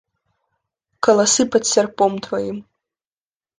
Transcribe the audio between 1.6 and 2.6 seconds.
сярпом тваім.